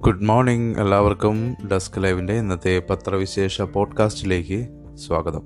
[0.00, 5.42] Good morning എല്ലാവർക്കും ഡെസ്ക് ലൈവിന്റെ ഇന്നത്തെ പത്രവിശേഷ പോഡ്കാസ്റ്റിലേക്ക് സ്വാഗതം.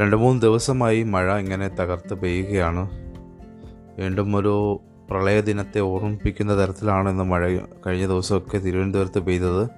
[0.00, 2.90] രണ്ട് മൂന്ന് ദിവസമായി മഴ ഇങ്ങനെ തകർത്ത് പെയ്യുകയാണ്.
[3.98, 4.80] വീണ്ടും ഒരു
[5.10, 9.70] പ്രളയ ദിനത്തെ ഓർമ്മിപ്പിക്കുന്ന തരത്തിലാണ് ഇന്ന് മഴ കഴിഞ്ഞ ദിവസമൊക്കെ തിരുവനന്തപുരത്ത് പെയ്തത്.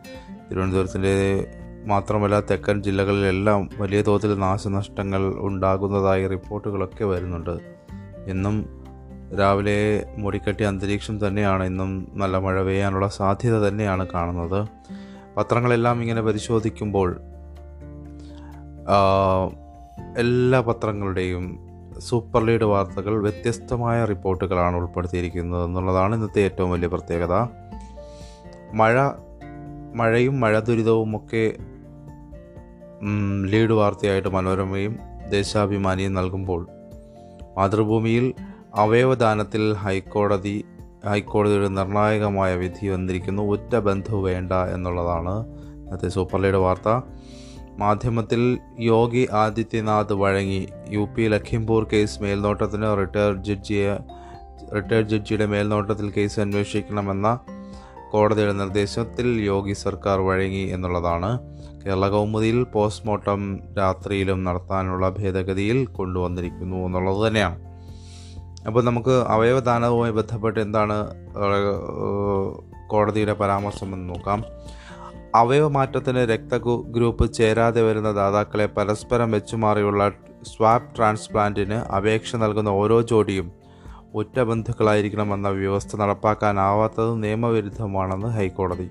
[0.50, 1.46] തിരുവനന്തപുരത്തിന്റെ
[1.87, 7.61] മാത്രമല്ല തെക്കൻ ജില്ലകളിലെല്ലാം വലിയ തോതിൽ നാശനഷ്ടങ്ങൾ ഉണ്ടാകുന്നതായി റിപ്പോർട്ടുകളൊക്കെ വരുന്നുണ്ട്.
[8.27, 8.79] ഇന്നും
[9.38, 14.68] രാവിലെ മൂടിക്കെട്ടിയ അന്തരീക്ഷം തന്നെയാണ് ഇന്നും നല്ല മഴ പെയ്യാനുള്ള സാധ്യത തന്നെയാണ് കാണുന്നത്.
[15.36, 17.21] പത്രങ്ങളെല്ലാം ഇങ്ങനെ പരിശോധിക്കുമ്പോൾ
[20.18, 21.58] എല്ലാ പത്രങ്ങളുടെയും
[21.98, 27.35] സൂപ്പർ ലീഡ് വാർത്തകൾ വ്യത്യസ്തമായ റിപ്പോർട്ടുകളാണ് ഉൾപ്പെടുത്തിയിരിക്കുന്നത് എന്നുള്ളതാണ് ഇന്നത്തെ ഏറ്റവും വലിയ പ്രത്യേകത.
[28.74, 29.00] മഴ
[29.94, 31.57] മഴയും മഴ ദുരിതവും ഒക്കെ
[33.47, 34.98] ലീഡ് വാർത്തയായിട്ട് മനോരമയും
[35.30, 36.66] ദേശാഭിമാനിയും നൽകുമ്പോൾ
[37.58, 38.34] മാതൃഭൂമിയിൽ
[38.74, 40.64] അവയവദാനത്തിൽ ഹൈക്കോടതി
[41.06, 43.42] ഹൈക്കോടതിയുടെ നിർണായകമായ വിധി വന്നിരിക്കുന്നു.
[43.42, 47.00] ഒറ്റ ബന്ധു വേണ്ട എന്നുള്ളതാണ് ഇന്നത്തെ സൂപ്പർ ലീഡ് വാർത്ത.
[47.78, 50.68] മാധ്യമത്തിൽ യോഗി ആദിത്യനാഥ് വഴങ്ങി.
[50.88, 53.96] യു പി ലഖിംപൂർ കേസ് മേൽനോട്ടത്തിന് റിട്ടയർഡ് ജഡ്ജിയെ
[54.74, 57.40] റിട്ടയർഡ് ജഡ്ജിയുടെ മേൽനോട്ടത്തിൽ കേസ് അന്വേഷിക്കണമെന്ന
[58.10, 61.38] കോടതിയുടെ നിർദ്ദേശത്തിൽ യോഗി സർക്കാർ വഴങ്ങി എന്നുള്ളതാണ്.
[61.86, 67.69] കേരള കൗമുദിയിൽ പോസ്റ്റ്മോർട്ടം രാത്രിയിലും നടത്താനുള്ള ഭേദഗതിയിൽ കൊണ്ടുവന്നിരിക്കുന്നു എന്നുള്ളത് തന്നെയാണ്.
[68.66, 71.06] അപ്പോൾ നമുക്ക് അവയവദാനവുമായി ബന്ധപ്പെട്ട് എന്താണ്
[72.86, 74.44] കോടതിയുടെ പരാമർശം എന്ന് നോക്കാം.
[75.34, 76.56] അവയവമാറ്റത്തിന് രക്ത
[76.89, 80.08] ഗ്രൂപ്പ് ചേരാതെ വരുന്ന ദാതാക്കളെ പരസ്പരം വെച്ചുമാറിയുള്ള
[80.56, 83.52] സ്വാപ്പ് ട്രാൻസ്പ്ലാന്റിന് അപേക്ഷ നൽകുന്ന ഓരോ ജോഡിയും
[84.14, 88.91] ഒറ്റ ബന്ധുക്കളായിരിക്കണമെന്ന വ്യവസ്ഥ നടപ്പാക്കാനാവാത്തത് നിയമവിരുദ്ധമാണെന്ന് ഹൈക്കോടതി.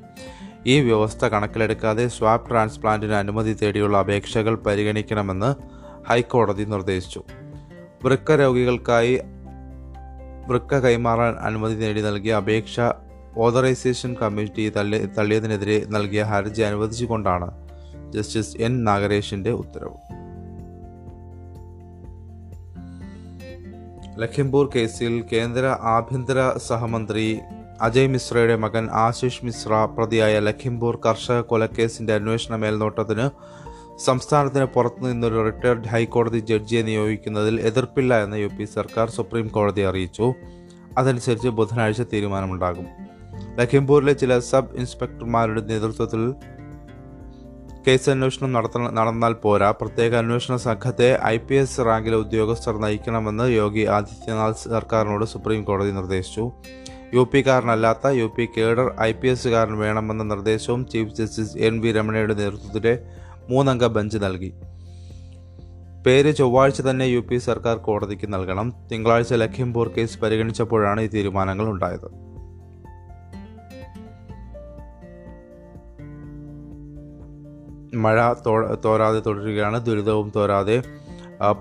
[0.65, 5.55] ഈ വ്യവസ്ഥ കണക്കിലെടുക്കാതെ സ്വാപ്പ് ട്രാൻസ്പ്ലാന്റിന് അനുമതി തേടിയുള്ള അപേക്ഷകൾ പരിഗണിക്കണമെന്ന്
[6.09, 7.23] ഹൈക്കോടതി നിർദ്ദേശിച്ചു.
[8.03, 9.21] വൃക്ക രോഗികൾക്കായി
[10.49, 12.79] വൃക്ക കൈമാറാൻ അനുമതി നേടി നൽകിയ അപേക്ഷ
[13.37, 17.47] ഓതറൈസേഷൻ കമ്മിറ്റി തള്ളി തള്ളിയതിനെതിരെ നൽകിയ ഹർജി അനുവദിച്ചുകൊണ്ടാണ്
[18.11, 19.97] ജസ്റ്റിസ് എൻ നാഗരേഷിന്റെ ഉത്തരവ്.
[24.21, 27.39] ലഖിംപൂർ കേസിൽ കേന്ദ്ര ആഭ്യന്തര സഹമന്ത്രി
[27.81, 33.29] അജയ് മിശ്രയുടെ മകൻ ആശിഷ് മിശ്ര പ്രതിയായ ലഖിംപൂർ കർഷക കൊലക്കേസിന്റെ അന്വേഷണ മേൽനോട്ടത്തിന്
[34.05, 40.33] സംസ്ഥാനത്തിന് പുറത്തു നിന്നൊരു റിട്ടയർഡ് ഹൈക്കോടതി ജഡ്ജിയെ നിയോഗിക്കുന്നതിൽ എതിർപ്പില്ല എന്ന് യു പി സർക്കാർ സുപ്രീം കോടതി അറിയിച്ചു.
[40.97, 42.87] അതനുസരിച്ച് ബുധനാഴ്ച തീരുമാനമുണ്ടാകും.
[43.59, 46.33] ലഖിംപൂരിലെ ചില സബ് ഇൻസ്പെക്ടർമാരുടെ നേതൃത്വത്തിൽ
[47.87, 49.71] കേസ് അന്വേഷണം നടത്ത നടന്നാൽ പോരാ.
[49.71, 56.51] പ്രത്യേക അന്വേഷണ സംഘത്തെ ഐ പി എസ് റാങ്കിലെ ഉദ്യോഗസ്ഥർ നയിക്കണമെന്ന് യോഗി ആദിത്യനാഥ് സർക്കാരിനോട് സുപ്രീം കോടതി നിർദ്ദേശിച്ചു.
[57.13, 62.33] U പിക്കാരനല്ലാത്ത U P cadre I P എസുകാരൻ വേണമെന്ന നിർദ്ദേശവും ചീഫ് ജസ്റ്റിസ് എൻ വി രമണയുടെ
[62.33, 62.99] നേതൃത്വത്തിലെ
[63.49, 64.53] മൂന്നംഗ ബെഞ്ച് നൽകി.
[66.05, 68.73] പേര് ചൊവ്വാഴ്ച തന്നെ യു പി സർക്കാർ കോടതിക്ക് നൽകണം.
[68.91, 72.29] തിങ്കളാഴ്ച ലഖിംപൂർ കേസ് പരിഗണിച്ചപ്പോഴാണ് ഈ തീരുമാനങ്ങൾ ഉണ്ടായത്.
[77.95, 78.33] മഴ
[78.85, 79.85] തോരാതെ തുടരുകയാണ്.
[79.85, 80.83] ദുരിതവും തോരാതെ.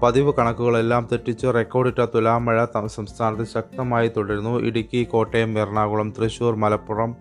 [0.02, 4.58] പതിവ് കണക്കുകളെല്ലാം തെറ്റിച്ച് റെക്കോർഡിട്ട തുലാമഴ മഴ സംസ്ഥാനത്ത് ശക്തമായി തുടരുന്നു.
[4.58, 7.16] ഇടുക്കി കോട്ടയം എറണാകുളം തൃശൂർ മലപ്പുറം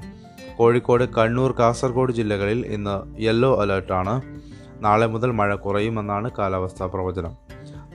[0.57, 4.22] കോഴിക്കോട് കണ്ണൂർ കാസർഗോഡ് ജില്ലകളിൽ ഇന്ന് യെല്ലോ അലേർട്ടാണ്.
[4.81, 7.35] നാളെ മുതൽ മഴ കുറയുമെന്നാണ് കാലാവസ്ഥാ പ്രവചനം.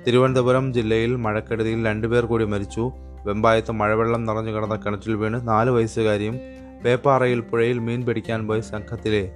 [0.06, 2.92] തിരുവനന്തപുരം ജില്ലയിൽ മഴക്കെടുതിയിൽ രണ്ടുപേർ കൂടി മരിച്ചു.
[3.26, 6.38] വെമ്പായത്ത് മഴവെള്ളം നിറഞ്ഞു കിടന്ന കിണറ്റിൽ വീണ് നാല് വയസ്സുകാരിയും
[6.84, 9.32] പേപ്പാറയിൽ പുഴയിൽ മീൻ പിടിക്കാൻ പോയ സംഘത്തിലെ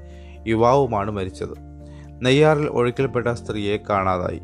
[0.47, 1.55] യുവാവുമാണ് മരിച്ചത്.
[2.23, 4.41] നെയ്യാറിൽ ഒഴുക്കിൽപ്പെട്ട സ്ത്രീയെ കാണാതായി.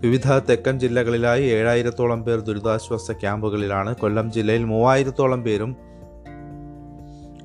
[0.00, 3.94] വിവിധ തെക്കൻ ജില്ലകളിലായി ഏഴായിരത്തോളം പേർ ദുരിതാശ്വാസ ക്യാമ്പുകളിലാണ്.
[3.94, 5.76] കൊല്ലം ജില്ലയിൽ മൂവായിരത്തോളം പേരും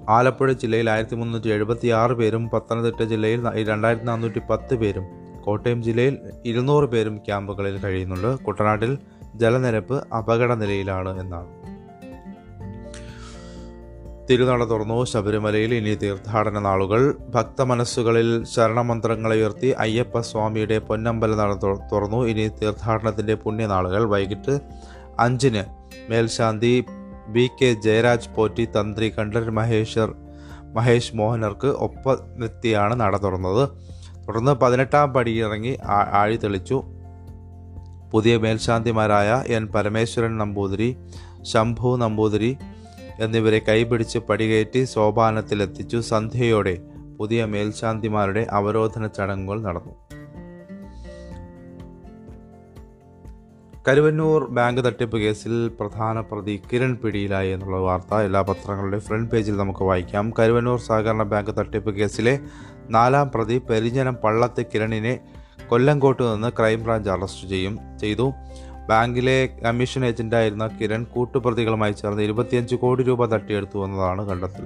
[0.09, 5.03] ആലപ്പുഴ ജില്ലയിൽ ആയിരത്തി മുന്നൂറ്റി എഴുപത്തി ആറ് പേരും പത്തനംതിട്ട ജില്ലയിൽ രണ്ടായിരത്തി നാനൂറ്റി പത്ത് പേരും
[5.43, 8.43] കോട്ടയം ജില്ലയിൽ ഇരുന്നൂറ് പേരും ക്യാമ്പുകളിൽ കഴിയുന്നുണ്ട്.
[8.43, 8.97] കുട്ടനാട്ടിൽ
[9.35, 11.47] ജലനിരപ്പ് അപകട നിലയിലാണ് എന്നാണ്.
[14.29, 15.05] തിരുനട തുറന്നു.
[15.05, 17.15] ശബരിമലയിൽ ഇനി തീർത്ഥാടന നാളുകൾ.
[17.29, 21.53] ഭക്തമനസ്സുകളിൽ ശരണമന്ത്രങ്ങളെ ഉയർത്തി അയ്യപ്പ സ്വാമിയുടെ പൊന്നമ്പല നട
[21.91, 22.25] തുറന്നു.
[22.25, 24.05] ഇനി തീർത്ഥാടനത്തിന്റെ പുണ്യനാളുകൾ.
[24.05, 24.59] വൈകിട്ട്
[25.19, 25.63] അഞ്ചിന്
[26.11, 26.85] മേൽശാന്തി
[27.27, 30.15] ബി കെ ജയരാജ് പോറ്റി തന്ത്രി കണ്ഠരൻ മഹേശ്വർ
[30.73, 33.69] മഹേഷ് മോഹനർക്ക് ഒപ്പമെത്തിയാണ് നട തുറന്നത്.
[34.27, 36.83] തുടർന്ന് പതിനെട്ടാം പടിയിറങ്ങി ആഴി തെളിച്ചു.
[38.13, 40.97] പുതിയ മേൽശാന്തിമാരായ എൻ പരമേശ്വരൻ നമ്പൂതിരി
[41.41, 42.57] ശംഭു നമ്പൂതിരി
[43.19, 45.97] എന്നിവരെ കൈപിടിച്ച് പടികയറ്റി സോപാനത്തിലെത്തിച്ചു.
[45.97, 46.77] സന്ധ്യയോടെ
[47.19, 50.02] പുതിയ മേൽശാന്തിമാരുടെ അവരോധന ചടങ്ങുകൾ നടന്നു.
[53.87, 59.83] കരുവന്നൂർ ബാങ്ക് തട്ടിപ്പ് കേസിൽ പ്രധാന പ്രതി കിരൺ പിടിയിലായി എന്നുള്ള വാർത്ത എല്ലാ പത്രങ്ങളുടെയും ഫ്രണ്ട് പേജിൽ നമുക്ക്
[59.89, 60.25] വായിക്കാം.
[60.37, 62.33] കരുവന്നൂർ സഹകരണ ബാങ്ക് തട്ടിപ്പ് കേസിലെ
[62.89, 65.13] നാലാം പ്രതി പെരിഞ്ഞനം പള്ളത്ത് കിരണിനെ
[65.71, 68.27] കൊല്ലങ്കോട്ട് നിന്ന് ക്രൈംബ്രാഞ്ച് അറസ്റ്റ് ചെയ്യും ചെയ്തു.
[68.89, 74.65] ബാങ്കിലെ കമ്മീഷൻ ഏജന്റായിരുന്ന കിരൺ കൂട്ടുപ്രതികളുമായി ചേർന്ന് ഇരുപത്തിയഞ്ച് കോടി രൂപ തട്ടിയെടുത്തു എന്നതാണ് കണ്ടെത്തൽ.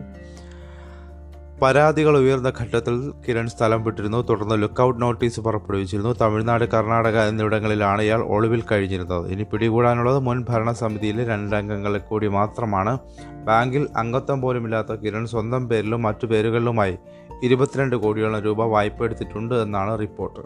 [1.62, 4.26] പരാതികൾ ഉയർന്ന ഘട്ടത്തിൽ കിരൺ സ്ഥലം വിട്ടിരുന്നു.
[4.30, 6.16] തുടർന്ന് ലുക്കൌട്ട് നോട്ടീസ് പുറപ്പെടുവിച്ചിരുന്നു.
[6.22, 9.32] തമിഴ്നാട് കർണാടക എന്നിവിടങ്ങളിലാണ് ഇയാൾ ഒളിവിൽ കഴിഞ്ഞിരുന്നത്.
[9.32, 12.98] ഇനി പിടികൂടാനുള്ളത് മുൻ ഭരണസമിതിയിലെ രണ്ടംഗങ്ങളെ കൂടി മാത്രമാണ്.
[13.46, 16.98] ബാങ്കിൽ അംഗത്വം പോലുമില്ലാത്ത കിരൺ സ്വന്തം പേരിലും മറ്റു പേരുകളിലുമായി
[17.44, 20.40] ഇരുപത്തിരണ്ട് കോടിയോളം രൂപ വായ്പ എടുത്തിട്ടുണ്ട് എന്നാണ് റിപ്പോർട്ട്.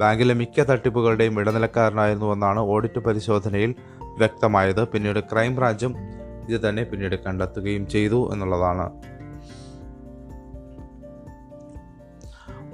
[0.00, 3.74] ബാങ്കിലെ മിക്ക തട്ടിപ്പുകളുടെയും ഇടനിലക്കാരനായിരുന്നുവെന്നാണ് ഓഡിറ്റ് പരിശോധനയിൽ
[4.18, 4.88] വ്യക്തമായത്.
[4.88, 5.94] പിന്നീട് ക്രൈംബ്രാഞ്ചും
[6.48, 8.90] ഇത് തന്നെ പിന്നീട് കണ്ടെത്തുകയും ചെയ്തു എന്നുള്ളതാണ്.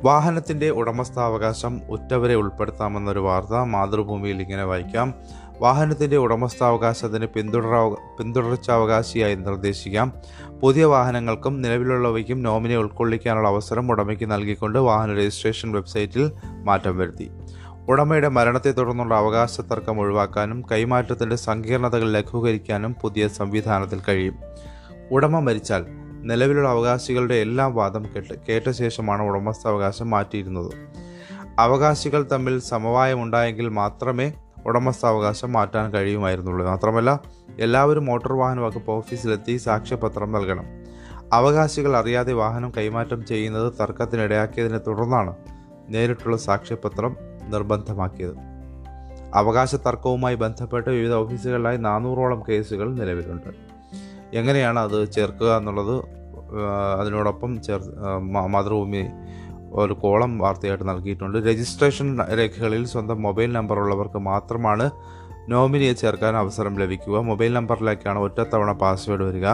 [0.05, 5.15] വാഹനത്തിന്റെ ഉടമസ്ഥാവകാശം ഉറ്റവരെ ഉൾപ്പെടുത്താമെന്നൊരു വാർത്ത മാതൃഭൂമിയിൽ ഇങ്ങനെ വായിക്കാം.
[5.59, 7.89] വാഹനത്തിന്റെ ഉടമസ്ഥാവകാശത്തിന് പിന്തുടര
[8.19, 10.13] പിന്തുടർച്ചാവകാശിയായി നിർദ്ദേശിക്കാം.
[10.63, 16.33] പുതിയ വാഹനങ്ങൾക്കും നിലവിലുള്ളവയ്ക്കും നോമിനെ ഉൾക്കൊള്ളിക്കാനുള്ള അവസരം ഉടമയ്ക്ക് നൽകിക്കൊണ്ട് വാഹന രജിസ്ട്രേഷൻ വെബ്സൈറ്റിൽ
[16.65, 17.31] മാറ്റം വരുത്തി.
[17.89, 24.35] ഉടമയുടെ മരണത്തെ തുടർന്നുള്ള അവകാശ തർക്കം ഒഴിവാക്കാനും കൈമാറ്റത്തിന്റെ സങ്കീർണതകൾ ലഘൂകരിക്കാനും പുതിയ സംവിധാനത്തിൽ കഴിയും.
[25.11, 25.87] ഉടമ മരിച്ചാൽ
[26.23, 30.73] നിലവിലുള്ള അവകാശികളുടെ എല്ലാം വാദം കേട്ട് കേട്ട ശേഷമാണ് ഉടമസ്ഥാവകാശം മാറ്റിയിരുന്നത്.
[31.59, 34.33] അവകാശികൾ തമ്മിൽ സമവായമുണ്ടായെങ്കിൽ മാത്രമേ
[34.67, 36.67] ഉടമസ്ഥാവകാശം മാറ്റാൻ കഴിയുമായിരുന്നുള്ളൂ.
[36.67, 37.21] മാത്രമല്ല
[37.61, 40.65] എല്ലാവരും മോട്ടോർ വാഹന വകുപ്പ് ഓഫീസിലെത്തി സാക്ഷ്യപത്രം നൽകണം.
[41.33, 45.35] അവകാശികൾ അറിയാതെ വാഹനം കൈമാറ്റം ചെയ്യുന്നത് തർക്കത്തിനിടയാക്കിയതിനെ തുടർന്നാണ്
[45.89, 47.17] നേരിട്ടുള്ള സാക്ഷ്യപത്രം
[47.49, 48.37] നിർബന്ധമാക്കിയത്.
[49.35, 53.70] അവകാശ തർക്കവുമായി ബന്ധപ്പെട്ട് വിവിധ ഓഫീസുകളിലായി നാനൂറോളം കേസുകൾ നിലവിലുണ്ട്.
[54.35, 55.95] എങ്ങനെയാണ് അത് ചേർക്കുക എന്നുള്ളത്
[57.01, 57.81] അതിനോടൊപ്പം ചേർ
[58.55, 59.03] മാതൃഭൂമി
[59.73, 61.39] ഒരു കോളം വാർത്തയായിട്ട് നൽകിയിട്ടുണ്ട്.
[61.49, 64.91] രജിസ്ട്രേഷൻ രേഖകളിൽ സ്വന്തം മൊബൈൽ നമ്പർ ഉള്ളവർക്ക് മാത്രമാണ്
[65.49, 67.17] നോമിനിയെ ചേർക്കാൻ അവസരം ലഭിക്കുക.
[67.19, 69.47] മൊബൈൽ നമ്പറിലേക്കാണ് ഒറ്റത്തവണ പാസ്വേഡ് വരിക.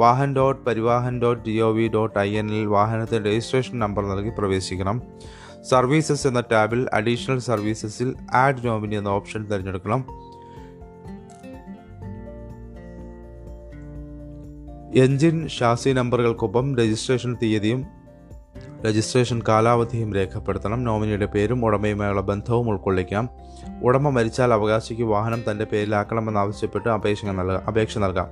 [0.00, 5.02] Vahan dot Parivahan dot G O V dot I എന്നിൽ വാഹനത്തിന്റെ രജിസ്ട്രേഷൻ നമ്പർ നൽകി പ്രവേശിക്കണം.
[5.70, 10.02] സർവീസസ് എന്ന ടാബിൽ അഡീഷണൽ സർവീസസിൽ ആഡ് നോമിനി എന്ന ഓപ്ഷൻ തിരഞ്ഞെടുക്കണം.
[14.94, 17.84] എൻജിൻ ഷാസി നമ്പറുകൾക്കൊപ്പം രജിസ്ട്രേഷൻ തീയതിയും
[18.86, 20.84] രജിസ്ട്രേഷൻ കാലാവധിയും രേഖപ്പെടുത്തണം.
[20.84, 23.28] നോമിനിയുടെ പേരും ഉടമയുമായുള്ള ബന്ധവും ഉൾക്കൊള്ളിക്കാം.
[23.82, 28.26] ഉടമ മരിച്ചാൽ അവകാശിക്ക് വാഹനം തന്റെ പേരിലാക്കണമെന്നാവശ്യപ്പെട്ട് അപേക്ഷ നൽകാം അപേക്ഷ നൽകാം.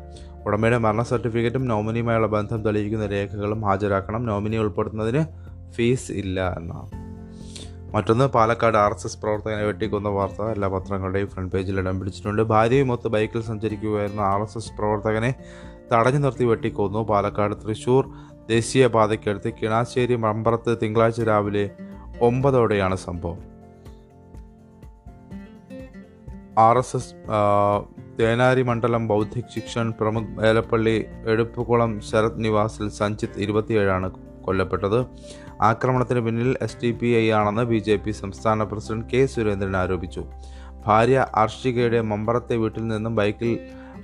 [0.46, 4.26] ഉടമയുടെ മരണ സർട്ടിഫിക്കറ്റും നോമിനിയുമായുള്ള ബന്ധം തെളിയിക്കുന്ന രേഖകളും ഹാജരാക്കണം.
[4.26, 5.24] നോമിനി ഉൾപ്പെടുത്തുന്നതിന്
[5.72, 7.06] ഫീസ് ഇല്ല എന്നാണ്.
[7.94, 10.42] മറ്റൊന്ന് പാലക്കാട് ആർ എസ് എസ് പ്രവർത്തകനെ വെട്ടിക്കുന്ന വാർത്ത.
[10.42, 12.42] എല്ലാ പത്രങ്ങളുടെയും ഫ്രണ്ട് പേജിൽ ഇടം പിടിച്ചിട്ടുണ്ട്.
[12.42, 15.34] ഭാര്യയുമൊത്ത് ബൈക്കിൽ സഞ്ചരിക്കുകയായിരുന്ന ആർ എസ് എസ് പ്രവർത്തകനെ
[15.92, 16.98] തടഞ്ഞു നിർത്തി വെട്ടിക്കൊന്നു.
[16.98, 18.04] പാലക്കാട് തൃശൂർ
[18.48, 21.70] ദേശീയപാതയ്ക്കടുത്ത് കിണാശ്ശേരി മമ്പറത്ത് തിങ്കളാഴ്ച രാവിലെ
[22.20, 23.38] ഒമ്പതോടെയാണ് സംഭവം.
[26.58, 27.14] ആർ എസ് എസ്
[28.20, 34.10] തേനാരി മണ്ഡലം ബൗദ്ധിക് ശിക്ഷൺ പ്രമുഖ് വേലപ്പള്ളി എടുപ്പുകുളം ശരത് നിവാസിൽ സഞ്ജിത്ത് ഇരുപത്തിയേഴാണ്
[34.42, 35.06] കൊല്ലപ്പെട്ടത്.
[35.60, 40.24] ആക്രമണത്തിന് പിന്നിൽ എസ് ഡി പി ഐ ആണെന്ന് ബി ജെ പി സംസ്ഥാന പ്രസിഡന്റ് കെ സുരേന്ദ്രൻ ആരോപിച്ചു.
[40.86, 43.58] ഭാര്യ അർഷികയുടെ മമ്പറത്തെ വീട്ടിൽ നിന്നും ബൈക്കിൽ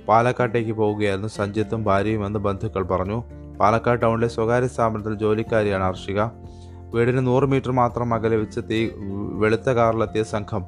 [0.07, 1.27] പാലക്കാട്ടേക്ക് പോവുകയായിരുന്നു.
[1.27, 3.23] സഞ്ജിത്തും ഭാര്യയുമെന്ന് ബന്ധുക്കൾ പറഞ്ഞു
[3.59, 6.21] പാലക്കാട് ടൗണിലെ സ്വകാര്യ സ്ഥാപനത്തിൽ ജോലിക്കാരിയാണ് അർഷിക.
[6.93, 8.89] വീടിന് നൂറ് മീറ്റർ മാത്രം അകലെ വെച്ച് തീ
[9.33, 10.65] വെളുത്ത കാറിലെത്തിയ സംഘം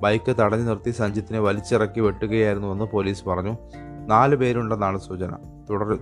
[0.00, 3.56] ബൈക്ക് തടഞ്ഞു നിർത്തി സഞ്ജിത്തിനെ വലിച്ചിറക്കി വെട്ടുകയായിരുന്നുവെന്ന് പോലീസ് പറഞ്ഞു.
[4.06, 5.32] നാല് പേരുണ്ടെന്നാണ് സൂചന.
[5.70, 5.98] തുടർ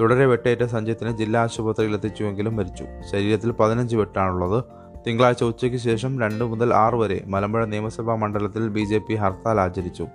[0.00, 2.84] തുടരെ വെട്ടേറ്റ സഞ്ജിത്തിനെ ജില്ലാ ആശുപത്രിയിൽ എത്തിച്ചുവെങ്കിലും മരിച്ചു.
[3.12, 4.64] ശരീരത്തിൽ പതിനഞ്ച് വെട്ടാണുള്ളത്.
[5.06, 10.06] തിങ്കളാഴ്ച ഉച്ചയ്ക്ക് ശേഷം രണ്ട് മുതൽ ആറ് വരെ മലമ്പുഴ നിയമസഭാ മണ്ഡലത്തിൽ ബി ഹർത്താൽ ആചരിച്ചു.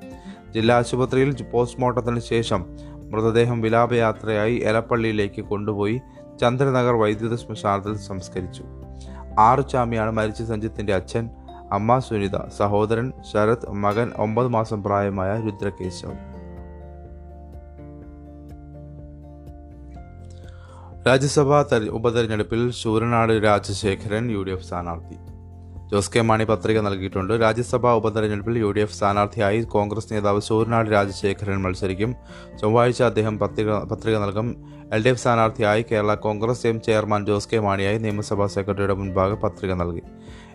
[0.54, 2.66] ജില്ലാ ആശുപത്രിയിൽ പോസ്റ്റ്മോർട്ടത്തിന് ശേഷം
[3.12, 6.02] മൃതദേഹം വിലാപയാത്രയായി എലപ്പള്ളിയിലേക്ക് കൊണ്ടുപോയി
[6.42, 8.64] ചന്ദ്രനഗർ വൈദ്യുത ശ്മശാനത്തിൽ സംസ്കരിച്ചു.
[9.40, 11.30] ആറുചാമിയാണ് മരിച്ച സഞ്ജിത്തിന്റെ അച്ഛൻ
[11.72, 16.16] അമ്മ സുനിത സഹോദരൻ ശരത് മകൻ ഒമ്പത് മാസം പ്രായമായ രുദ്രകേശവ്.
[21.08, 25.33] രാജ്യസഭാ ഉപതെരഞ്ഞെടുപ്പിൽ Sooranad Rajasekharan U D F സ്ഥാനാർത്ഥി.
[25.94, 27.34] ജോസ് കെ മാണി പത്രിക നൽകിയിട്ടുണ്ട്.
[27.42, 32.12] രാജ്യസഭാ ഉപതെരഞ്ഞെടുപ്പിൽ യു ഡി എഫ് സ്ഥാനാർത്ഥിയായി കോൺഗ്രസ് നേതാവ് സൂര്യനാട് രാജശേഖരൻ മത്സരിക്കും.
[32.62, 34.48] ചൊവ്വാഴ്ച അദ്ദേഹം പത്രിക പത്രിക നൽകും.
[34.94, 39.74] എൽ ഡി എഫ് സ്ഥാനാർത്ഥിയായി Kerala Congress M chairman Jose K മാണിയായി നിയമസഭാ സെക്രട്ടറിയുടെ മുൻപാകെ പത്രിക
[39.74, 40.04] നൽകി.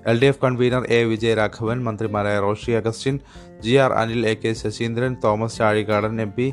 [0.07, 3.19] L D F convener A Vijayaraghavan മന്ത്രിമാരായ Roshi Augustine
[3.61, 6.49] G R Anil A K Saseendran Thomas Chazhikadan M P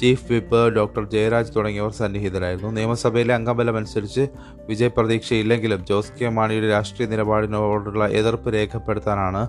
[0.00, 2.70] chief whip doctor Jayaraj തുടങ്ങിയവർ സന്നിഹിതരായിരുന്നു.
[2.70, 4.28] നിയമസഭയിലെ അംഗബലമനുസരിച്ച്
[4.68, 9.48] വിജയ പ്രതീക്ഷയില്ലെങ്കിലും ജോസ് കെ മാണിയുടെ രാഷ്ട്രീയ നിലപാടിനോടുള്ള എതിർപ്പ് രേഖപ്പെടുത്താനാണ്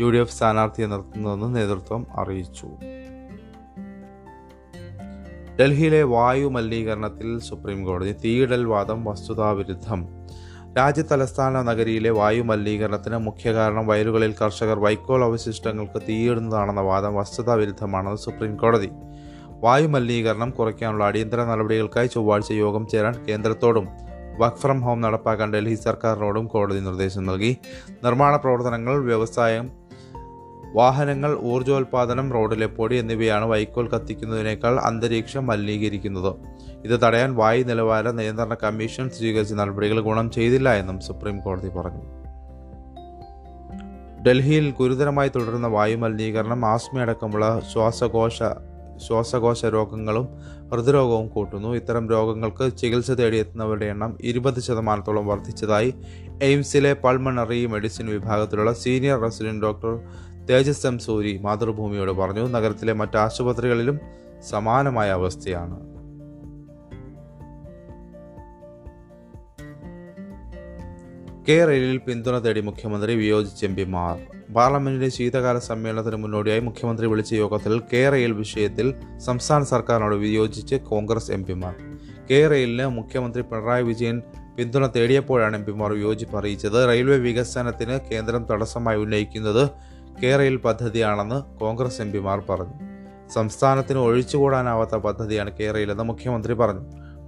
[0.00, 2.68] യു ഡി എഫ് സ്ഥാനാർത്ഥിയെ നിർത്തുന്നതെന്ന് നേതൃത്വം അറിയിച്ചു.
[5.60, 10.08] ഡൽഹിയിലെ വായു മലിനീകരണത്തിൽ സുപ്രീം കോടതി തീയിടൽ വാദം വസ്തുതാവിരുദ്ധം.
[10.78, 18.90] രാജ്യതലസ്ഥാന നഗരിയിലെ വായു മലിനീകരണത്തിന് മുഖ്യ കാരണം വയലുകളിൽ കർഷകർ വൈക്കോൽ അവശിഷ്ടങ്ങൾക്ക് തീയിടുന്നതാണെന്ന വാദം വസ്തുതാവിരുദ്ധമാണെന്ന് സുപ്രീം കോടതി.
[19.60, 23.88] വായു മലിനീകരണം കുറയ്ക്കാനുള്ള അടിയന്തര നടപടികൾക്കായി ചൊവ്വാഴ്ച യോഗം ചേരാൻ കേന്ദ്രത്തോടും
[24.38, 27.56] വർക്ക് ഫ്രം ഹോം നടപ്പാക്കാൻ ഡൽഹി സർക്കാരിനോടും കോടതി നിർദ്ദേശം നൽകി.
[28.04, 29.70] നിർമ്മാണ പ്രവർത്തനങ്ങൾ വ്യവസായം
[30.74, 36.32] വാഹനങ്ങൾ ഊർജോൽപാദനം റോഡിലെ പൊടി എന്നിവയാണ് വൈക്കോൽ കത്തിക്കുന്നതിനേക്കാൾ അന്തരീക്ഷം മലിനീകരിക്കുന്നത്.
[36.84, 42.04] ഇത് തടയാൻ വായു നിലവാര നിയന്ത്രണ കമ്മീഷൻ സ്വീകരിച്ച നടപടികൾ ഗുണം ചെയ്തില്ല എന്നും സുപ്രീം കോടതി പറഞ്ഞു.
[44.22, 48.42] ഡൽഹിയിൽ ഗുരുതരമായി തുടരുന്ന വായു മലിനീകരണം ആസ്മയടക്കമുള്ള ശ്വാസകോശ
[48.98, 50.28] ശ്വാസകോശ രോഗങ്ങളും
[50.72, 51.68] ഹൃദ്രോഗവും കൂട്ടുന്നു.
[51.68, 55.94] ഇത്തരം രോഗങ്ങൾക്ക് ചികിത്സ തേടിയെത്തുന്നവരുടെ എണ്ണം ഇരുപത് ശതമാനത്തോളം വർദ്ധിച്ചതായി
[56.42, 60.00] എയിംസിലെ പൾമണറി മെഡിസിൻ വിഭാഗത്തിലുള്ള senior resident doctor
[60.46, 62.48] Tejas M Suri മാതൃഭൂമിയോട് പറഞ്ഞു.
[62.48, 64.00] നഗരത്തിലെ മറ്റ് ആശുപത്രികളിലും
[64.48, 65.97] സമാനമായ അവസ്ഥയാണ്.
[71.48, 74.16] റെയിലിൽ പിന്തുണ തേടി മുഖ്യമന്ത്രി വിയോജിച്ച് എം പിമാർ
[74.54, 81.44] പാർലമെന്റിന്റെ ശീതകാല സമ്മേളനത്തിന് മുന്നോടിയായി മുഖ്യമന്ത്രി വിളിച്ച യോഗത്തിൽ കെ റെയിൽ വിഷയത്തിൽ സംസ്ഥാന സർക്കാരിനോട് വിയോജിച്ച് കോൺഗ്രസ് എം
[81.44, 81.74] പിമാർ.
[82.30, 84.22] കെ റെയിലിന് മുഖ്യമന്ത്രി പിണറായി വിജയൻ
[84.58, 86.88] പിന്തുണ തേടിയപ്പോഴാണ് എം പിമാർ വിയോജിപ്പ് അറിയിച്ചത്.
[86.88, 89.68] റെയിൽവേ വികസനത്തിന് കേന്ദ്രം തടസ്സമായി ഉന്നയിക്കുന്നത്
[90.22, 92.74] കെ റെയിൽ പദ്ധതിയാണെന്ന് കോൺഗ്രസ് എം പിമാർ പറഞ്ഞു.
[93.34, 96.84] സംസ്ഥാനത്തിന് ഒഴിച്ചുകൂടാനാവാത്ത പദ്ധതിയാണ് കെ റെയിലെന്ന് മുഖ്യമന്ത്രി പറഞ്ഞു.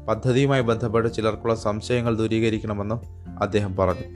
[0.09, 4.07] പദ്ധതിയുമായി ബന്ധപ്പെട്ട് ചിലർക്കുള്ള സംശയങ്ങൾ ദൂരീകരിക്കണമെന്നും അദ്ദേഹം പറഞ്ഞു.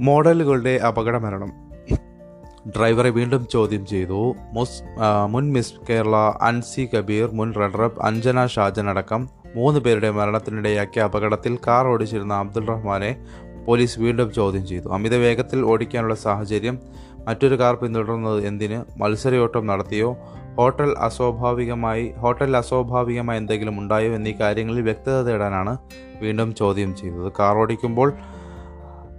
[0.00, 1.52] മോഡലുകളുടെ അപകട മരണം
[2.70, 4.34] ഡ്രൈവറെ വീണ്ടും ചോദ്യം ചെയ്തു.
[4.52, 4.82] മുസ്
[5.26, 11.86] മുൻ മിസ് കേരള അൻസി കബീർ മുൻ റണ്ണറപ്പ് അഞ്ജന ഷാജൻ അടക്കം മൂന്ന് പേരുടെ മരണത്തിനിടയാക്കിയ അപകടത്തിൽ കാർ
[11.86, 13.10] ഓടിച്ചിരുന്ന അബ്ദുൾ റഹ്മാനെ
[13.66, 14.88] പോലീസ് വീണ്ടും ചോദ്യം ചെയ്തു.
[14.88, 16.78] അമിത വേഗത്തിൽ ഓടിക്കാനുള്ള സാഹചര്യം
[17.28, 19.00] മറ്റൊരു കാർ പിന്തുടർന്നത് എന്തിന്?
[19.00, 20.10] മത്സരയോട്ടം നടത്തിയോ?
[20.56, 25.76] ഹോട്ടൽ അസ്വാഭാവികമായി ഹോട്ടലിൽ അസ്വാഭാവികമായി എന്തെങ്കിലും ഉണ്ടായോ എന്നീ കാര്യങ്ങളിൽ വ്യക്തത തേടാനാണ്
[26.20, 28.12] വീണ്ടും ചോദ്യം ചെയ്തത് കാർ ഓടിക്കുമ്പോൾ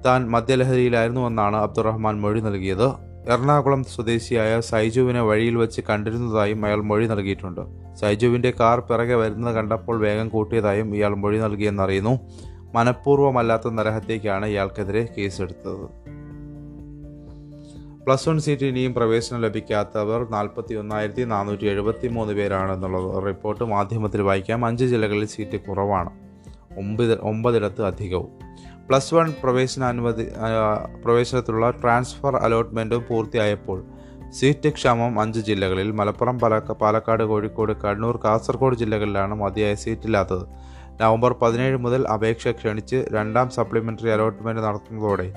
[0.06, 2.88] താൻ മദ്യലഹരിയിലായിരുന്നുവെന്നാണ് അബ്ദുറഹ്മാൻ മൊഴി നൽകിയത്.
[3.29, 7.62] എറണാകുളം സ്വദേശിയായ സൈജുവിനെ വഴിയിൽ വെച്ച് കണ്ടിരുന്നതായും അയാൾ മൊഴി നൽകിയിട്ടുണ്ട്.
[7.96, 12.20] സൈജുവിന്റെ കാർ പിറകെ വരുന്നത് കണ്ടപ്പോൾ വേഗം കൂട്ടിയതായും ഇയാൾ മൊഴി നൽകിയെന്നറിയുന്നു.
[12.75, 16.08] മനഃപൂർവമല്ലാത്ത നരഹത്യക്കാണ് ഇയാൾക്കെതിരെ കേസെടുത്തത്.
[18.08, 24.66] പ്ലസ് വൺ സീറ്റ് ഇനിയും പ്രവേശനം ലഭിക്കാത്തവർ നാൽപ്പത്തി ഒന്നായിരത്തി നാനൂറ്റി എഴുപത്തി മൂന്ന് പേരാണെന്നുള്ളത് റിപ്പോർട്ട് മാധ്യമത്തിൽ വായിക്കാം.
[24.66, 26.10] അഞ്ച് ജില്ലകളിൽ സീറ്റ് കുറവാണ്.
[26.78, 28.30] ഒമ്പത് ഒമ്പതിടത്ത് അധികവും.
[28.88, 30.28] പ്ലസ് വൺ പ്രവേശനാനുമതി
[31.04, 33.84] പ്രവേശനത്തിലുള്ള ട്രാൻസ്ഫർ അലോട്ട്മെന്റും പൂർത്തിയായപ്പോൾ
[34.30, 35.92] സീറ്റ് ക്ഷാമം അഞ്ച് ജില്ലകളിൽ.
[35.92, 40.48] മലപ്പുറം പാലക്ക പാലക്കാട് കോഴിക്കോട് കണ്ണൂർ കാസർഗോഡ് ജില്ലകളിലാണ് മതിയായ സീറ്റില്ലാത്തത്.
[41.02, 45.34] നവംബർ പതിനേഴ് മുതൽ അപേക്ഷ ക്ഷണിച്ച് രണ്ടാം സപ്ലിമെന്ററി അലോട്ട്മെന്റ് നടത്തുന്നതോടെ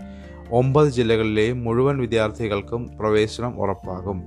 [0.52, 4.22] ഒമ്പത് ജില്ലകളിലെയും മുഴുവൻ വിദ്യാർത്ഥികൾക്കും പ്രവേശനം ഉറപ്പാകും.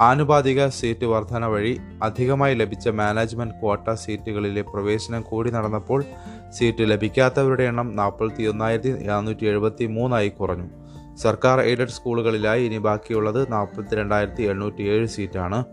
[0.00, 6.04] ആനുപാതിക സീറ്റ് വർധന വഴി അധികമായി ലഭിച്ച മാനേജ്മെന്റ് ക്വാട്ട സീറ്റുകളിലെ പ്രവേശനം കൂടി നടന്നപ്പോൾ
[6.50, 10.68] സീറ്റ് ലഭിക്കാത്തവരുടെ എണ്ണം നാൽപ്പത്തി ഒന്നായിരത്തി നാനൂറ്റി എഴുപത്തി മൂന്നായി കുറഞ്ഞു.
[11.16, 15.64] സർക്കാർ എയ്ഡഡ് സ്കൂളുകളിലായി ഇനി ബാക്കിയുള്ളത് നാൽപ്പത്തി രണ്ടായിരത്തി എണ്ണൂറ്റി ഏഴ് സീറ്റാണ്.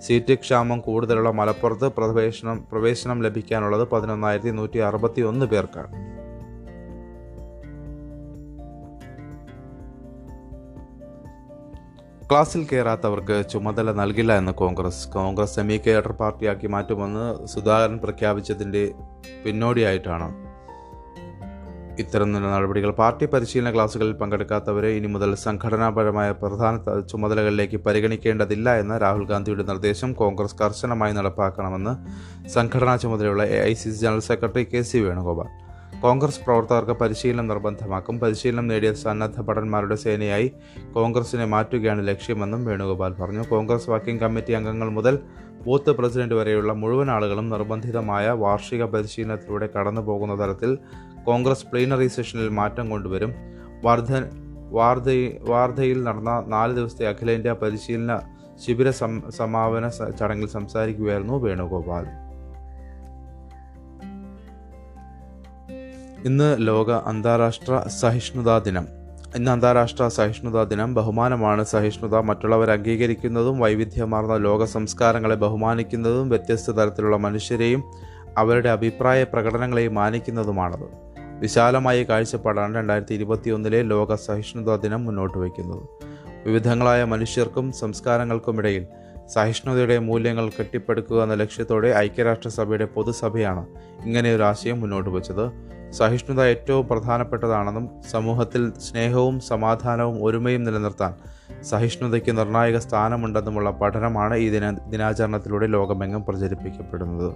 [0.00, 6.15] സീറ്റ് ക്ഷാമം കൂടുതലുള്ള മലപ്പുറത്ത് പ്രവേശനം പ്രവേശനം ലഭിക്കാനുള്ളത് പതിനൊന്നായിരത്തി നൂറ്റി അറുപത്തി ഒന്ന് പേർക്കാണ്.
[12.30, 15.02] ക്ലാസ്സിൽ കയറാത്തവർക്ക് ചുമതല നൽകില്ല എന്ന് കോൺഗ്രസ്.
[15.08, 18.82] കോൺഗ്രസ് സെമി കേഡർ പാർട്ടിയാക്കി മാറ്റുമെന്ന് സുധാകരൻ പ്രഖ്യാപിച്ചതിന്റെ
[19.44, 20.28] പിന്നോടിയായിട്ടാണ്
[21.98, 22.90] ഇത്തരം നടപടികൾ.
[22.90, 26.74] പാർട്ടി പരിശീലന ക്ലാസുകളിൽ പങ്കെടുക്കാത്തവരെ ഇനി മുതൽ സംഘടനാപരമായ പ്രധാന
[27.12, 31.94] ചുമതലകളിലേക്ക് പരിഗണിക്കേണ്ടതില്ല എന്ന രാഹുൽ ഗാന്ധിയുടെ നിർദ്ദേശം കോൺഗ്രസ് കർശനമായി നടപ്പാക്കണമെന്ന്
[32.56, 35.65] സംഘടനാ ചുമതലയുള്ള A general secretary K C Venugopal.
[36.02, 38.20] Congress പ്രവർത്തകർക്ക് പരിശീലനം നിർബന്ധമാക്കും.
[38.20, 40.52] പരിശീലനം നേടിയ സന്നദ്ധ ഭടന്മാരുടെ സേനയായി
[40.92, 43.42] കോൺഗ്രസിനെ മാറ്റുകയാണ് ലക്ഷ്യമെന്നും വേണുഗോപാൽ പറഞ്ഞു.
[43.42, 45.18] കോൺഗ്രസ് വർക്കിംഗ് കമ്മിറ്റി അംഗങ്ങൾ മുതൽ
[45.66, 50.78] ബൂത്ത് പ്രസിഡന്റ് വരെയുള്ള മുഴുവൻ ആളുകളും നിർബന്ധിതമായ വാർഷിക പരിശീലനത്തിലൂടെ കടന്നു പോകുന്ന തരത്തിൽ
[51.26, 53.32] കോൺഗ്രസ് പ്ലീനറി സെഷനിൽ മാറ്റം കൊണ്ടുവരും.
[53.84, 54.12] വാർധ
[54.70, 55.08] വാർധ
[55.48, 58.20] വാർധയിൽ നടന്ന നാല് ദിവസത്തെ അഖിലേന്ത്യാ പരിശീലന
[58.66, 58.90] ശിബിര
[59.30, 62.25] സമാപന ചടങ്ങിൽ സംസാരിക്കുകയായിരുന്നു വേണുഗോപാൽ.
[66.26, 68.86] ഇന്ന് ലോക അന്താരാഷ്ട്ര സഹിഷ്ണുതാ ദിനം.
[69.36, 71.64] ഇന്ന് അന്താരാഷ്ട്ര സഹിഷ്ണുതാ ദിനം ബഹുമാനമാണ്.
[71.64, 77.84] സഹിഷ്ണുത മറ്റുള്ളവർ അംഗീകരിക്കുന്നതും വൈവിധ്യമാർന്ന ലോക സംസ്കാരങ്ങളെ ബഹുമാനിക്കുന്നതും വ്യത്യസ്ത തരത്തിലുള്ള മനുഷ്യരെയും
[78.38, 80.88] അവരുടെ അഭിപ്രായ പ്രകടനങ്ങളെയും മാനിക്കുന്നതുമാണത്.
[81.40, 85.82] വിശാലമായ കാഴ്ചപ്പാടാണ് രണ്ടായിരത്തി ഇരുപത്തിയൊന്നിലെ ലോക സഹിഷ്ണുതാ ദിനം മുന്നോട്ട് വയ്ക്കുന്നത്.
[86.46, 88.86] വിവിധങ്ങളായ മനുഷ്യർക്കും സംസ്കാരങ്ങൾക്കുമിടയിൽ
[89.26, 93.66] സഹിഷ്ണുതയുടെ മൂല്യങ്ങൾ കെട്ടിപ്പടുക്കുക എന്ന ലക്ഷ്യത്തോടെ ഐക്യരാഷ്ട്രസഭയുടെ പൊതുസഭയാണ്
[94.04, 95.75] ഇങ്ങനെയൊരു ആശയം മുന്നോട്ട് വച്ചത്.
[95.90, 101.14] സഹിഷ്ണുത ഏറ്റവും പ്രധാനപ്പെട്ടതാണെന്നും സമൂഹത്തിൽ സ്നേഹവും സമാധാനവും ഒരുമയും നിലനിർത്താൻ
[101.62, 107.32] സഹിഷ്ണുതയ്ക്ക് നിർണായക സ്ഥാനമുണ്ടെന്നുമുള്ള പഠനമാണ് ഈ ദിന ദിനാചരണത്തിലൂടെ ലോകമെങ്ങും പ്രചരിപ്പിക്കപ്പെടുന്നത്.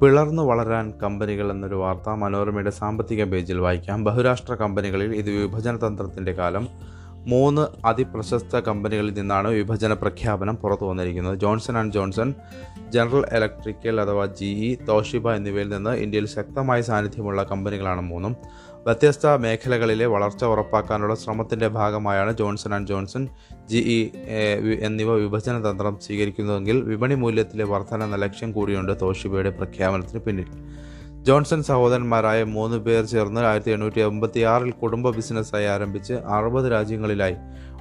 [0.00, 4.04] പിളർന്നു വളരാൻ കമ്പനികൾ എന്നൊരു വാർത്ത മനോരമയുടെ സാമ്പത്തിക പേജിൽ വായിക്കാം.
[4.04, 6.68] ബഹുരാഷ്ട്ര കമ്പനികളിൽ ഇത് വിഭജന തന്ത്രത്തിന്റെ കാലം.
[7.26, 11.38] മൂന്ന് അതിപ്രശസ്ത കമ്പനികളിൽ നിന്നാണ് വിഭജന പ്രഖ്യാപനം പുറത്തു വന്നിരിക്കുന്നത്.
[11.38, 12.34] Johnson and Johnson
[12.94, 18.34] General Electrical അഥവാ ജി ഇ തോഷിബ എന്നിവയിൽ നിന്ന് ഇന്ത്യയിൽ ശക്തമായ സാന്നിധ്യമുള്ള കമ്പനികളാണ് മൂന്നും.
[18.86, 23.22] വ്യത്യസ്ത മേഖലകളിലെ വളർച്ച ഉറപ്പാക്കാനുള്ള ശ്രമത്തിന്റെ ഭാഗമായാണ് Johnson and Johnson
[23.70, 23.98] G E
[24.88, 30.48] എന്നിവ വിഭജന തന്ത്രം സ്വീകരിക്കുന്നതെങ്കിൽ വിപണി മൂല്യത്തിലെ വർധന എന്ന ലക്ഷ്യം കൂടിയുണ്ട് തോഷിബയുടെ പ്രഖ്യാപനത്തിന് പിന്നിൽ.
[31.26, 37.36] ജോൺസൺ സഹോദരന്മാരായ മൂന്ന് പേർ ചേർന്ന് ആയിരത്തി എണ്ണൂറ്റി എൺപത്തി ആറിൽ കുടുംബ ബിസിനസ്സായി ആരംഭിച്ച് അറുപത് രാജ്യങ്ങളിലായി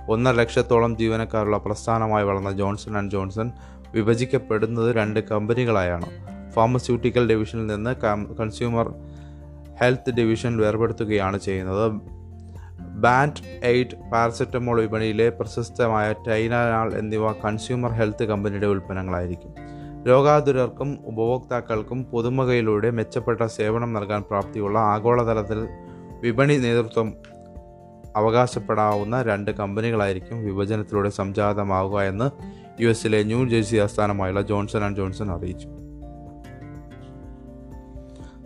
[0.09, 3.49] ഒന്നര ലക്ഷത്തോളം ജീവനക്കാരുള്ള പ്രസ്ഥാനമായി വളർന്ന ജോൺസൺ ആൻഡ് ജോൺസൺ
[3.93, 6.05] വിഭജിക്കപ്പെടുന്നത് രണ്ട് കമ്പനികളായാണ്.
[6.51, 7.95] ഫാർമസ്യൂട്ടിക്കൽ ഡിവിഷനിൽ നിന്ന്
[8.39, 8.93] കൺസ്യൂമർ
[9.81, 11.91] ഹെൽത്ത് ഡിവിഷൻ വേർപെടുത്തുകയാണ് ചെയ്യുന്നത്.
[12.81, 19.53] ബാൻഡ് എയ്റ്റ് പാരസെറ്റമോൾ വിപണിയിലെ പ്രശസ്തമായ ടൈനാൾ എന്നിവ കൺസ്യൂമർ ഹെൽത്ത് കമ്പനിയുടെ ഉൽപ്പന്നങ്ങളായിരിക്കും.
[20.07, 25.67] രോഗാതുരർക്കും ഉപഭോക്താക്കൾക്കും പുതുമകയിലൂടെ മെച്ചപ്പെട്ട സേവനം നൽകാൻ പ്രാപ്തിയുള്ള ആഗോളതലത്തിൽ
[26.21, 27.13] വിപണി നേതൃത്വം
[28.15, 32.29] അവകാശപ്പെടാവുന്ന രണ്ട് കമ്പനികളായിരിക്കും വിഭജനത്തിലൂടെ സംജാതമാവുക എന്ന്
[32.81, 35.67] യു എസിലെ ന്യൂ ജേഴ്സി ആസ്ഥാനമായുള്ള ജോൺസൺ ആൻഡ് ജോൺസൺ അറിയിച്ചു.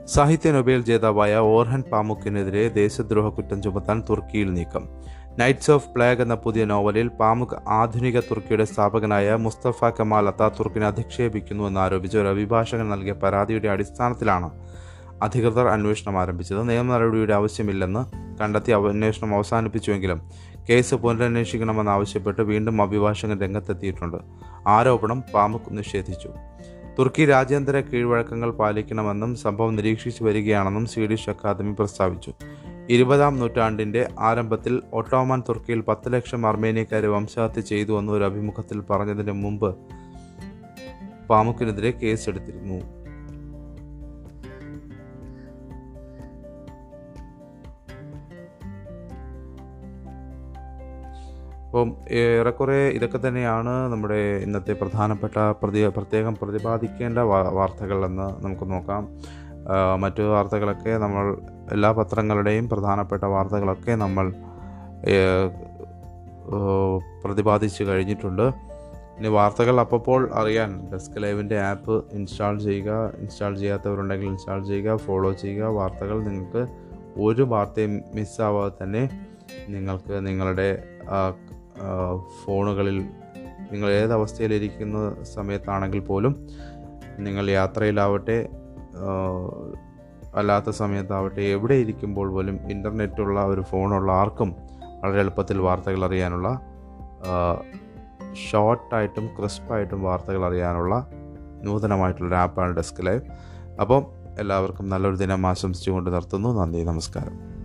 [0.05, 4.89] സാഹിത്യ നൊബേൽ ജേതാവായ ഓർഹൻ പാമുക്കിനെതിരെ ദേശദ്രോഹ കുറ്റം ചുമത്താൻ തുർക്കിയിൽ നീക്കം.
[5.39, 12.17] നൈറ്റ്സ് ഓഫ് പ്ലേഗ് എന്ന പുതിയ നോവലിൽ പാമുക് ആധുനിക തുർക്കിയുടെ സ്ഥാപകനായ മുസ്തഫ കമാൽ അത്താതുർക്കിനെ അധിക്ഷേപിക്കുന്നുവെന്ന് ആരോപിച്ച്
[12.17, 14.49] ഒരു അഭിഭാഷകൻ നൽകിയ പരാതിയുടെ അടിസ്ഥാനത്തിലാണ്
[15.23, 16.69] അധികൃതർ അന്വേഷണം ആരംഭിച്ചത്.
[16.69, 18.05] നിയമ നടപടിയുടെ ആവശ്യമില്ലെന്ന്
[18.37, 20.21] കണ്ടെത്തി അന്വേഷണം അവസാനിപ്പിച്ചുവെങ്കിലും
[20.69, 24.17] കേസ് പുനരന്വേഷിക്കണമെന്നാവശ്യപ്പെട്ട് വീണ്ടും അഭിഭാഷകൻ രംഗത്തെത്തിയിട്ടുണ്ട്.
[24.67, 26.29] ആരോപണം പാമുക് നിഷേധിച്ചു.
[26.99, 32.33] തുർക്കി രാജ്യാന്തര കീഴ്വഴക്കങ്ങൾ പാലിക്കണമെന്നും സംഭവം നിരീക്ഷിച്ചു വരികയാണെന്നും സ്വീഡിഷ് അക്കാദമി പ്രസ്താവിച്ചു.
[32.89, 39.75] ഇരുപതാം നൂറ്റാണ്ടിന്റെ ആരംഭത്തിൽ ഒട്ടോമൻ തുർക്കിയിൽ പത്ത് ലക്ഷം അർമേനിയക്കാരെ വംശഹത്യ ചെയ്തുവെന്ന് ഒരു അഭിമുഖത്തിൽ പറഞ്ഞതിന് മുമ്പ്
[41.29, 42.96] പാമുക്കിനെതിരെ കേസെടുത്തിരുന്നു.
[51.67, 57.19] അപ്പം ഏറെക്കുറെ ഇതൊക്കെ തന്നെയാണ് നമ്മുടെ ഇന്നത്തെ പ്രധാനപ്പെട്ട പ്രതി പ്രത്യേകം പ്രതിപാദിക്കേണ്ട
[57.57, 59.03] വാർത്തകളെന്ന് നമുക്ക് നോക്കാം.
[59.99, 61.25] മറ്റു വാർത്തകളൊക്കെ നമ്മൾ
[61.71, 64.27] എല്ലാ പത്രങ്ങളുടെയും പ്രധാനപ്പെട്ട വാർത്തകളൊക്കെ നമ്മൾ
[67.23, 68.45] പ്രതിപാദിച്ചു കഴിഞ്ഞിട്ടുണ്ട്.
[69.17, 72.91] ഇനി വാർത്തകൾ അപ്പോൾ അറിയാൻ ഡെസ്ക് ലൈവിന്റെ ആപ്പ് ഇൻസ്റ്റാൾ ചെയ്യുക.
[73.19, 75.65] ഇൻസ്റ്റാൾ ചെയ്യാത്തവരുണ്ടെങ്കിൽ ഇൻസ്റ്റാൾ ചെയ്യുക ഫോളോ ചെയ്യുക.
[75.79, 76.63] വാർത്തകൾ നിങ്ങൾക്ക്
[77.27, 79.03] ഒരു വാർത്തയും മിസ്സാവാതെ തന്നെ
[79.69, 80.69] നിങ്ങൾക്ക് നിങ്ങളുടെ
[82.45, 83.09] ഫോണുകളിൽ
[83.71, 86.47] നിങ്ങൾ ഏതവസ്ഥയിലിരിക്കുന്ന സമയത്താണെങ്കിൽ പോലും
[87.19, 88.49] നിങ്ങൾ യാത്രയിലാവട്ടെ
[90.35, 94.55] അല്ലാത്ത സമയത്താവട്ടെ എവിടെ ഇരിക്കുമ്പോൾ പോലും ഇന്റർനെറ്റുള്ള ഒരു ഫോണുള്ള ആർക്കും
[95.03, 96.61] വളരെ എളുപ്പത്തിൽ വാർത്തകൾ അറിയാനുള്ള
[98.49, 101.07] ഷോർട്ടായിട്ടും ക്രിസ്പായിട്ടും വാർത്തകൾ അറിയാനുള്ള
[101.63, 103.21] നൂതനമായിട്ടുള്ളൊരു ആപ്പാണ് ഡെസ്ക് ലൈവ്.
[103.81, 104.05] അപ്പം
[104.39, 106.61] എല്ലാവർക്കും നല്ലൊരു ദിനം ആശംസിച്ചുകൊണ്ട് നിർത്തുന്നു.
[106.61, 107.56] നന്ദി നമസ്കാരം.